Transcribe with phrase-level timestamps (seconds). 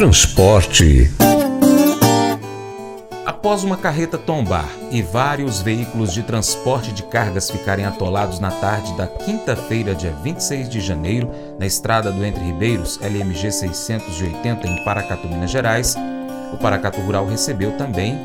[0.00, 1.10] Transporte.
[3.26, 8.96] Após uma carreta tombar e vários veículos de transporte de cargas ficarem atolados na tarde
[8.96, 15.28] da quinta-feira, dia 26 de janeiro, na estrada do Entre Ribeiros, LMG 680, em Paracatu,
[15.28, 15.94] Minas Gerais,
[16.50, 18.18] o Paracatu Rural recebeu também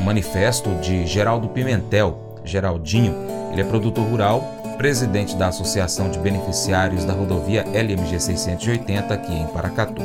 [0.00, 3.14] um manifesto de Geraldo Pimentel, Geraldinho.
[3.52, 4.40] Ele é produtor rural,
[4.78, 10.02] presidente da Associação de Beneficiários da Rodovia LMG 680, aqui em Paracatu.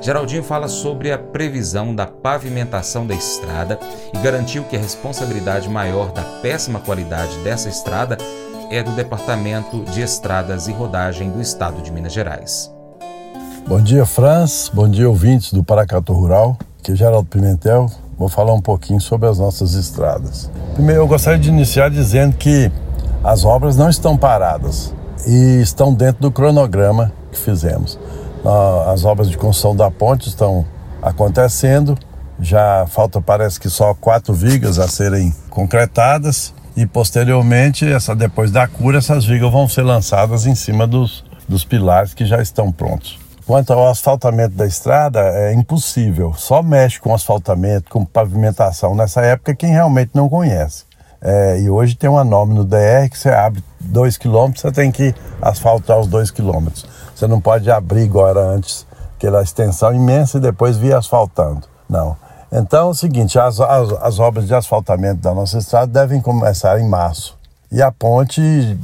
[0.00, 3.78] Geraldinho fala sobre a previsão da pavimentação da estrada
[4.14, 8.16] e garantiu que a responsabilidade maior da péssima qualidade dessa estrada
[8.70, 12.70] é do Departamento de Estradas e Rodagem do Estado de Minas Gerais.
[13.66, 14.70] Bom dia, Franz.
[14.72, 16.56] Bom dia, ouvintes do Paracatu Rural.
[16.80, 17.90] Aqui é Geraldo Pimentel.
[18.16, 20.50] Vou falar um pouquinho sobre as nossas estradas.
[20.74, 22.70] Primeiro, eu gostaria de iniciar dizendo que
[23.24, 24.94] as obras não estão paradas
[25.26, 27.98] e estão dentro do cronograma que fizemos.
[28.92, 30.64] As obras de construção da ponte estão
[31.02, 31.98] acontecendo,
[32.40, 38.68] já falta parece que só quatro vigas a serem concretadas e posteriormente, essa, depois da
[38.68, 43.18] cura, essas vigas vão ser lançadas em cima dos, dos pilares que já estão prontos.
[43.46, 46.34] Quanto ao asfaltamento da estrada, é impossível.
[46.36, 50.84] Só mexe com asfaltamento, com pavimentação nessa época quem realmente não conhece.
[51.22, 54.90] É, e hoje tem uma norma no DR que você abre 2 km, você tem
[54.90, 56.68] que asfaltar os 2 km.
[57.16, 58.86] Você não pode abrir agora antes,
[59.16, 61.62] aquela extensão imensa e depois vir asfaltando.
[61.88, 62.14] Não.
[62.52, 66.78] Então é o seguinte, as, as, as obras de asfaltamento da nossa estrada devem começar
[66.78, 67.34] em março.
[67.72, 68.78] E a ponte,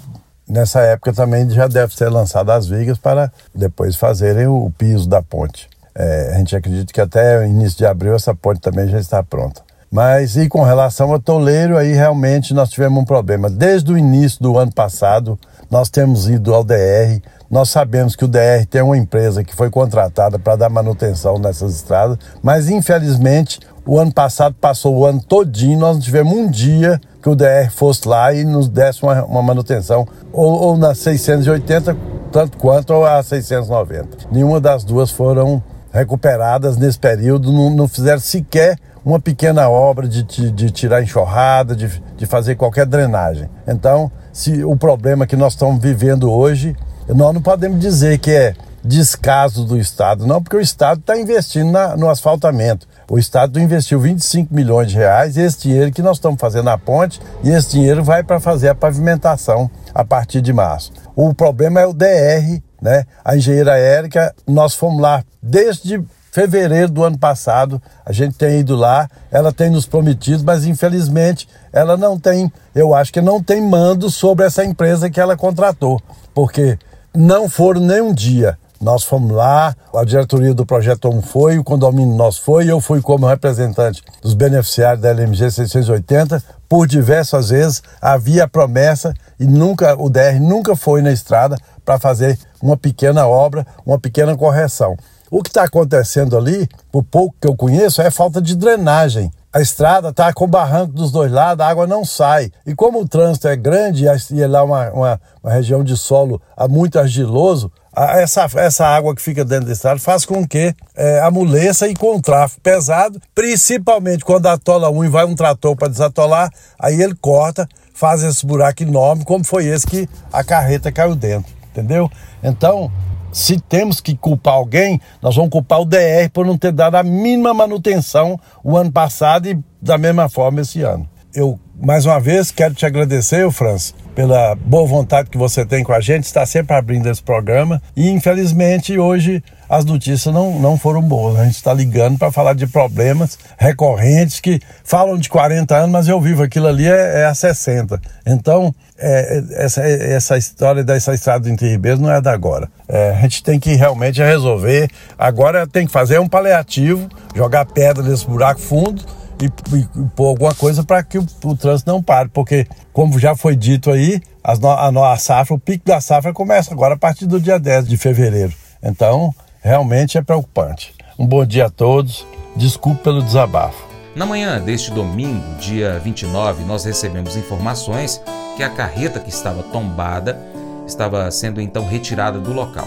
[0.48, 5.22] nessa época também já deve ser lançada as vigas para depois fazerem o, piso da
[5.22, 5.69] ponte.
[5.94, 9.61] É, a gente acredita que até início de abril essa ponte também já está pronta.
[9.91, 13.50] Mas e com relação ao toleiro, aí realmente nós tivemos um problema.
[13.50, 15.39] Desde o início do ano passado,
[15.73, 19.70] nós temos ido ao DR, nós sabemos que o DR tem uma empresa que foi
[19.70, 25.79] contratada para dar manutenção nessas estradas, mas infelizmente o ano passado passou o ano todinho,
[25.79, 29.42] nós não tivemos um dia que o DR fosse lá e nos desse uma, uma
[29.42, 31.96] manutenção, ou, ou na 680,
[32.30, 34.29] tanto quanto a 690.
[34.30, 40.23] Nenhuma das duas foram recuperadas nesse período, não, não fizeram sequer uma pequena obra de,
[40.23, 43.48] de, de tirar enxurrada, de, de fazer qualquer drenagem.
[43.67, 46.77] Então, se o problema que nós estamos vivendo hoje,
[47.09, 48.55] nós não podemos dizer que é
[48.85, 52.89] descaso do Estado, não, porque o Estado está investindo na, no asfaltamento.
[53.09, 57.20] O Estado investiu 25 milhões de reais, esse dinheiro que nós estamos fazendo na ponte,
[57.45, 60.93] e esse dinheiro vai para fazer a pavimentação a partir de março.
[61.14, 63.05] O problema é o DR, né?
[63.25, 68.75] A engenheira Érica, nós fomos lá desde fevereiro do ano passado, a gente tem ido
[68.75, 73.61] lá, ela tem nos prometido, mas infelizmente ela não tem, eu acho que não tem
[73.61, 76.01] mando sobre essa empresa que ela contratou,
[76.35, 76.79] porque
[77.15, 78.59] não foram nem um dia.
[78.81, 83.01] Nós fomos lá, a diretoria do Projeto 1 foi, o condomínio nosso foi, eu fui
[83.01, 86.43] como representante dos beneficiários da LMG 680.
[86.69, 92.37] Por diversas vezes havia promessa e nunca o DR nunca foi na estrada para fazer
[92.61, 94.97] uma pequena obra, uma pequena correção.
[95.33, 99.33] O que está acontecendo ali, por pouco que eu conheço, é falta de drenagem.
[99.51, 102.51] A estrada está com barranco dos dois lados, a água não sai.
[102.67, 106.39] E como o trânsito é grande e é lá uma, uma, uma região de solo
[106.69, 111.89] muito argiloso, essa, essa água que fica dentro da estrada faz com que é, amoleça
[111.89, 116.53] e com o tráfego pesado, principalmente quando atola um e vai um trator para desatolar,
[116.79, 121.51] aí ele corta, faz esse buraco enorme, como foi esse que a carreta caiu dentro,
[121.70, 122.11] entendeu?
[122.43, 122.93] Então,
[123.33, 127.03] se temos que culpar alguém, nós vamos culpar o DR por não ter dado a
[127.03, 131.09] mínima manutenção o ano passado e da mesma forma esse ano.
[131.35, 135.94] Eu, mais uma vez, quero te agradecer, Franz, pela boa vontade que você tem com
[135.94, 137.81] a gente, está sempre abrindo esse programa.
[137.97, 141.38] E, infelizmente, hoje as notícias não, não foram boas.
[141.38, 146.09] A gente está ligando para falar de problemas recorrentes que falam de 40 anos, mas
[146.09, 147.99] eu vivo aquilo ali é, é há 60.
[148.26, 152.70] Então, é, essa, essa história dessa estrada entre ribeiros não é da agora.
[152.88, 154.88] É, a gente tem que realmente resolver.
[155.19, 159.02] Agora tem que fazer um paliativo, jogar pedra nesse buraco fundo
[159.40, 159.46] e,
[159.76, 163.34] e, e pôr alguma coisa para que o, o, trânsito não pare, porque, como já
[163.34, 167.26] foi dito aí, as, a, a safra, o pico da safra começa agora a partir
[167.26, 168.52] do dia 10 de fevereiro.
[168.82, 170.94] Então, realmente é preocupante.
[171.19, 172.25] Um bom dia a todos,
[172.56, 173.91] desculpe pelo desabafo.
[174.14, 178.23] Na manhã deste domingo, dia 29, nós recebemos informações
[178.59, 180.38] que a carreta que estava tombada
[180.87, 182.87] estava sendo então retirada do local.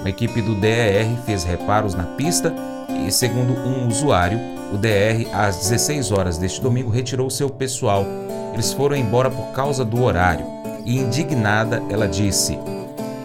[0.00, 2.54] Uma equipe do DER fez reparos na pista
[3.06, 4.40] e, segundo um usuário,
[4.72, 8.06] o DR, às 16 horas deste domingo, retirou seu pessoal.
[8.54, 10.46] Eles foram embora por causa do horário.
[10.86, 12.58] E indignada, ela disse: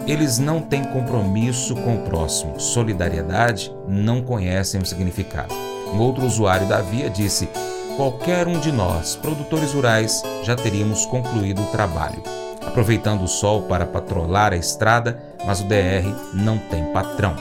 [0.06, 2.60] Eles não têm compromisso com o próximo.
[2.60, 5.69] Solidariedade não conhecem o significado.
[5.92, 7.48] Um outro usuário da via disse:
[7.96, 12.22] qualquer um de nós, produtores rurais, já teríamos concluído o trabalho.
[12.66, 17.34] Aproveitando o sol para patrolar a estrada, mas o DR não tem patrão,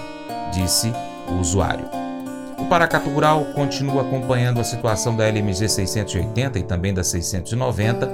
[0.51, 0.91] disse
[1.29, 1.85] o usuário.
[2.57, 8.09] O Paracatu Rural continua acompanhando a situação da LMG 680 e também da 690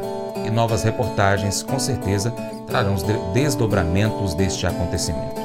[0.45, 2.31] e novas reportagens com certeza
[2.67, 3.03] trarão os
[3.33, 5.44] desdobramentos deste acontecimento.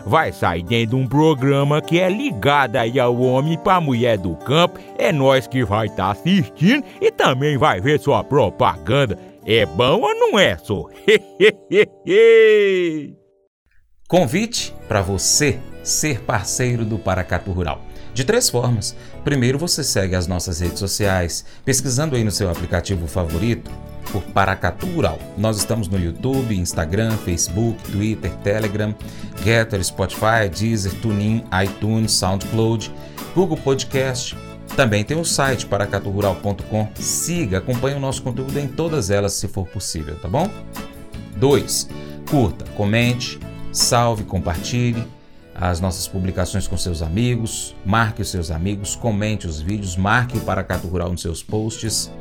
[0.05, 4.35] vai sair dentro de um programa que é ligado aí ao homem para mulher do
[4.35, 4.79] campo.
[4.97, 9.17] É nós que vai estar tá assistindo e também vai ver sua propaganda.
[9.45, 10.87] É bom ou não é, só?
[14.07, 17.81] Convite para você ser parceiro do Paracatu Rural.
[18.13, 18.95] De três formas.
[19.23, 23.71] Primeiro, você segue as nossas redes sociais, pesquisando aí no seu aplicativo favorito
[24.11, 25.17] por Paracatu Rural.
[25.37, 28.93] Nós estamos no YouTube, Instagram, Facebook, Twitter, Telegram,
[29.43, 32.91] Getter, Spotify, Deezer, TuneIn, iTunes, SoundCloud,
[33.33, 34.37] Google Podcast.
[34.75, 36.87] Também tem o site paracaturural.com.
[36.95, 40.49] Siga, acompanhe o nosso conteúdo em todas elas se for possível, tá bom?
[41.37, 41.89] 2.
[42.29, 43.39] Curta, comente,
[43.71, 45.05] salve, compartilhe
[45.61, 50.41] as nossas publicações com seus amigos, marque os seus amigos, comente os vídeos, marque o
[50.41, 52.11] Paracatu Rural nos seus posts.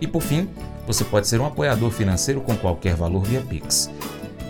[0.00, 0.48] E por fim,
[0.84, 3.88] você pode ser um apoiador financeiro com qualquer valor via Pix.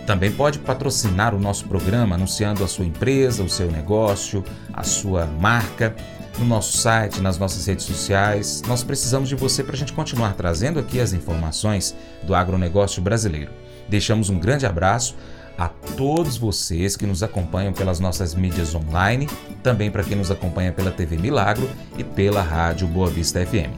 [0.07, 4.43] Também pode patrocinar o nosso programa anunciando a sua empresa, o seu negócio,
[4.73, 5.95] a sua marca
[6.39, 8.63] no nosso site, nas nossas redes sociais.
[8.67, 13.51] Nós precisamos de você para a gente continuar trazendo aqui as informações do agronegócio brasileiro.
[13.87, 15.15] Deixamos um grande abraço
[15.57, 19.27] a todos vocês que nos acompanham pelas nossas mídias online,
[19.61, 23.71] também para quem nos acompanha pela TV Milagro e pela Rádio Boa Vista FM.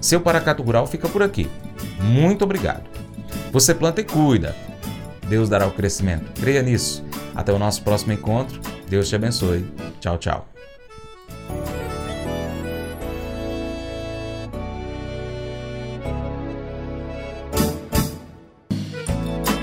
[0.00, 1.48] Seu Paracato Rural fica por aqui.
[2.00, 2.82] Muito obrigado.
[3.52, 4.54] Você planta e cuida.
[5.28, 6.40] Deus dará o crescimento.
[6.40, 7.04] Creia nisso.
[7.34, 8.60] Até o nosso próximo encontro.
[8.88, 9.64] Deus te abençoe.
[10.00, 10.48] Tchau, tchau.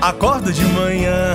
[0.00, 1.34] Acordo de manhã